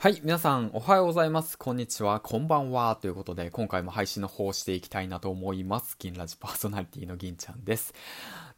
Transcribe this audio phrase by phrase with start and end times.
[0.00, 1.58] はい、皆さんおはようございます。
[1.58, 2.96] こんにちは、こんばんは。
[3.02, 5.96] ということで、今回も配信の方をしていきたいなと思います。
[5.98, 7.92] 銀ラジパーソナリティの銀ちゃんです。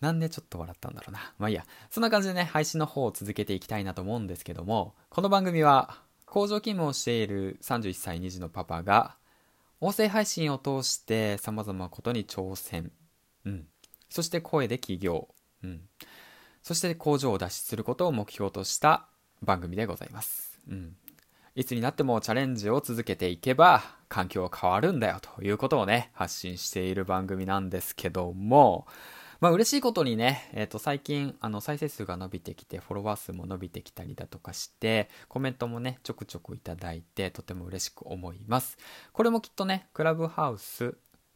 [0.00, 1.32] なんでちょっと笑ったんだろうな。
[1.38, 1.64] まあいいや。
[1.90, 9.14] そんな感じでね、配信の方を続けていきたいなと思うんですけども、この番組は、工場勤務をしている31歳2児のパパが、
[9.80, 12.90] 音声配信を通して様々なことに挑戦。
[13.44, 13.68] うん。
[14.10, 15.28] そして声で起業。
[15.62, 15.82] うん。
[16.64, 19.06] そして工場を脱出することを目標とした
[19.40, 20.58] 番組でございます。
[20.68, 20.96] うん。
[21.58, 28.86] いつになってもチャレンジを続けていけば環境は変わるんだよということをね、発信している番組なんですけども、
[29.40, 38.78] まあ嬉しいことにね、えっ、ー、と最近あの再生数が伸びてきてフォロワー数も伸びてきたりだとかしてコメントもねちょくちょくいただいてとても嬉しく思います。
[39.12, 40.94] これもきっとねクラブハウス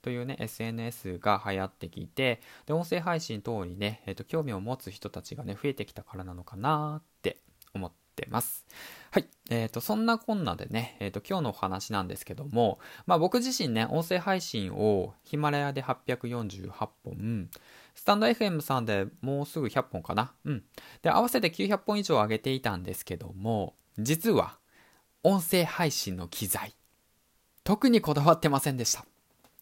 [0.00, 7.38] というね SNS が流行ってきてで音声配信等にね、えーと興味を持つ人たちがね増えてきたからなのかなって
[7.74, 8.64] 思ってます。
[9.10, 9.28] はい。
[9.50, 16.70] えっ、ー、と、そんなこんなでね、えっ、ー、と、今日のお話なんですけども、まあ僕自身ね、音声配信をヒマラヤで848
[17.04, 17.50] 本、
[17.94, 20.32] スタンド FM さんでもうすぐ100本かな？
[20.44, 20.64] うん。
[21.02, 24.58] で、合わせて900本以上上げていたんですけども、実は、
[25.22, 26.74] 音声配信の機材、
[27.62, 29.06] 特にこだわってませんでした。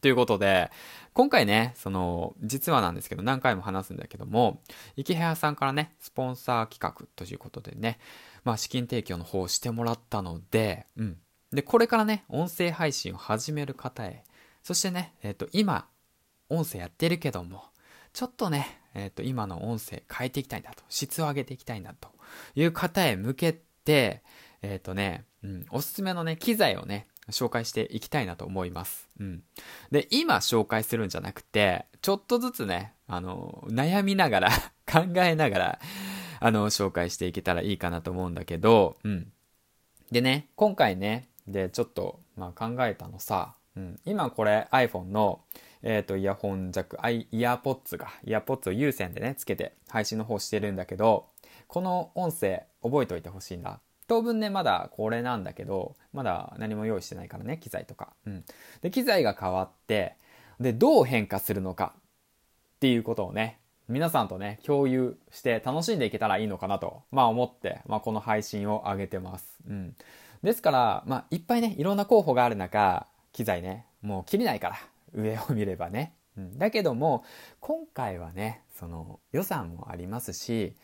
[0.03, 0.70] ということで、
[1.14, 4.61] 今回ね、その、実はなんですけど、何回も話すんだけども、
[4.97, 8.00] 池部屋さんからね、スポンサー企画ということでね、
[8.42, 11.19] まあ、資金提供の方をしてもらったので、うん。
[11.53, 14.25] で、これからね、音声配信を始める方へ、
[14.64, 15.86] そしてね、えっ、ー、と、今、
[16.48, 17.62] 音声やってるけども、
[18.12, 22.09] ちょっとね、えっ、ー、と、今の音声変えていきたいんだと、質を上げていきたいんだと
[22.56, 23.53] いう方へ向け
[23.84, 24.25] て、
[24.62, 29.08] えっ、ー、とね、うん、おすすめのね、機材をね、紹介していきたいなと思います。
[29.19, 29.42] うん。
[29.91, 34.50] で、今紹介するんじゃなくて、ちょっとずつね、あの、悩みながら
[34.91, 35.80] 考えながら、
[36.41, 39.33] あの、紹介していけたらいいかなと思うんだけど、うん。
[40.10, 44.00] でね、今回ね、で、ちょっと、まあ考えたのさ、うん。
[44.05, 45.44] 今これ iPhone の、
[45.83, 51.28] えっ、ー、と、イヤホンジャック、イヤーポッツが、イヤーポッツを有線でね、つけて配信の方してるんだけど、
[51.66, 53.81] この音声覚えておいてほしいんだ。
[54.12, 58.12] 当分ね、まだこれなんだけど、まだ何も用意してないからね、機材とか。
[58.27, 58.45] うん。
[58.83, 60.17] で、機材が変わって、
[60.61, 63.59] で、どう変化するのかっていうことをね、
[63.89, 69.61] 皆さんとね、共有して楽しんでいけたらいいのかなと、まあ思って、まあこの配信を上げてます。
[69.67, 69.97] うん。
[70.43, 74.77] ですから、まあいっぱいね、いろんな候補がある中、機材ね、もう切れないから、
[75.15, 76.12] 上を見ればね。
[76.37, 76.59] うん。
[76.59, 77.25] だけども、
[77.61, 80.77] 今回はね、その予算もありますし、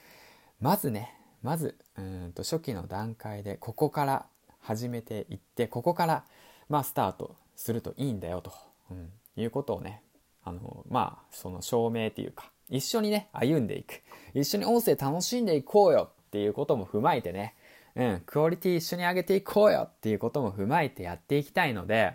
[0.61, 4.27] まずね、まずうんと初期の段階でここから
[4.61, 6.25] 始めていってここから、
[6.69, 8.53] まあ、スタートするといいんだよと、
[8.91, 10.03] うん、いうことをね
[10.45, 14.03] あのまあその証明っていうか一緒にね歩んでいく
[14.35, 17.55] 一緒に音声楽しんでいこうよっていうことも踏まえてね、
[17.95, 22.15] うん、クオリティ一緒に上げていこうよっていうことも踏まえてやっていきたいので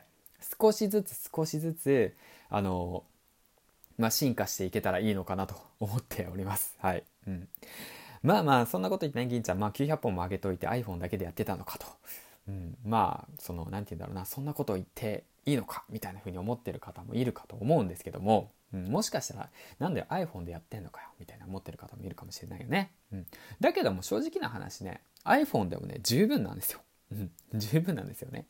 [0.59, 2.16] 少しずつ少しずつ
[2.50, 3.03] あの
[3.97, 6.75] まあ、進化していけたらいいのかなと思っております。
[6.79, 7.03] はい。
[7.28, 7.47] うん。
[8.23, 11.85] まあまあ、そんなこと言ってね、銀ちゃん、まあ900本も上げといて iPhone だけでやってたのかと。
[12.47, 22.91] うん、まあ、その、なんて言うんだろうな、そんなこと言っていいのかみたいな風に思ってる方もいるかと思うんですけども、うん、もしかしたら、なんで iPhone でやってんのかよみたいな思ってる方もいるかもしれないよね。
[23.11, 23.25] うん。
[23.59, 26.79] だけども正直な話ね、iPhone でもね、十分なんですよ。
[27.11, 28.45] うん、十分なんですよね。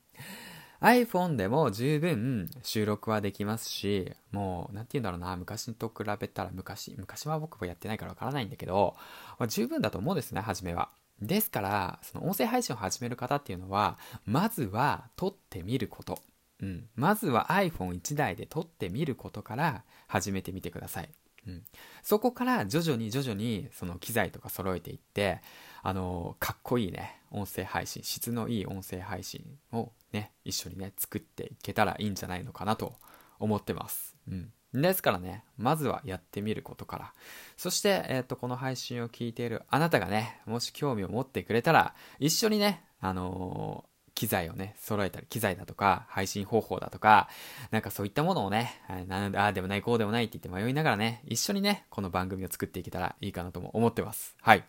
[0.83, 8.95] iPhone でも十分収録はできますし、もう、なんて言うんだろうな、昔と比べたら昔、昔は僕もやってないからわからないんだけど、
[9.39, 10.89] まあ、十分だと思うんですね、初めは。
[11.21, 16.19] ですから、その音声配信を始める方っていうのは、まずは撮ってみること。
[16.61, 16.89] うん。
[16.95, 21.09] まずは iPhone1 台で撮ってみることから始めてみてください。
[21.47, 21.63] うん。
[22.01, 25.39] そこから徐々に徐々にその機材とか揃えていって、
[25.81, 32.93] あの、かっこいいね、音声配信、質のいい音声配信をね、一緒にね、作っていけたらいいんじゃないのかなと
[33.39, 34.15] 思ってます。
[34.27, 34.51] うん。
[34.73, 37.13] ですからね、まずはやってみることから。
[37.57, 47.29] そして、えっ、ー、と、この配信を聞いているあなたがね、もし興味を持ってくれたら、一緒にね、あのー、機材をね、揃えたり、機材だとか、配信方法だとか、
[47.71, 54.35] なんかそういったものをね、ああでもない、こうでもないって言って迷いながらね、一緒にね、この番組を作っていけたらいいかなとも思ってます。
[54.41, 54.63] はい。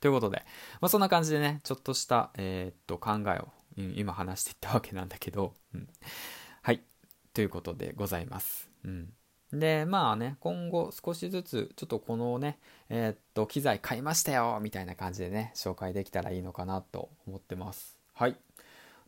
[0.00, 0.42] ということで、
[0.80, 5.88] まあ、そんな感じでね、ちょっとした、えー、っと、考えをうん、今話していったわけなんだけど、うん、
[6.62, 6.80] はい。
[7.34, 8.68] ということでございます。
[8.84, 9.12] うん。
[9.52, 12.58] で、まあね、今後少しずつ、ちょっとこのね、
[12.88, 17.96] えー、っと、機材買いましたよみたいな感じでね、紹介できたらいいのかなと思ってます。
[18.14, 18.36] はい。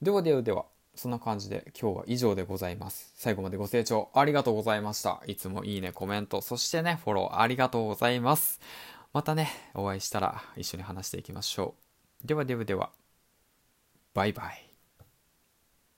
[0.01, 3.13] ではではでは、そんな感じで今日は以上でございます。
[3.15, 5.23] 最後までご清聴ありがとうございました。
[5.27, 8.61] いつもいいね、コメント、そしてね、フォローありがとうございます。
[9.13, 11.75] またね、お会いしたら一緒に話していきましょ
[12.25, 12.27] う。
[12.27, 12.91] ではではでは。
[14.19, 14.68] バイバイ。